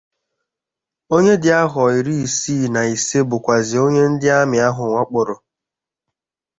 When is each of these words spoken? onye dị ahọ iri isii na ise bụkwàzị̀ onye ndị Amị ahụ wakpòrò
onye 1.15 1.33
dị 1.43 1.49
ahọ 1.61 1.81
iri 1.99 2.15
isii 2.25 2.65
na 2.73 2.81
ise 2.95 3.19
bụkwàzị̀ 3.29 3.77
onye 3.85 4.03
ndị 4.11 4.27
Amị 4.39 4.57
ahụ 4.67 4.83
wakpòrò 4.93 5.35